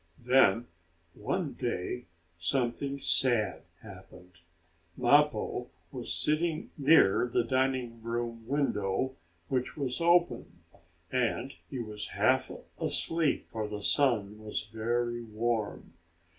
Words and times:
Then, 0.25 0.65
one 1.13 1.53
day, 1.53 2.05
something 2.39 2.97
sad 2.97 3.61
happened. 3.83 4.39
Mappo 4.97 5.67
was 5.91 6.11
sitting 6.11 6.71
near 6.75 7.27
the 7.31 7.43
dining 7.43 8.01
room 8.01 8.47
window, 8.47 9.15
which 9.47 9.77
was 9.77 10.01
open, 10.01 10.63
and 11.11 11.53
he 11.69 11.77
was 11.77 12.07
half 12.17 12.49
asleep, 12.79 13.45
for 13.49 13.67
the 13.67 13.83
sun 13.83 14.39
was 14.43 14.65
very 14.73 15.21
warm. 15.21 15.93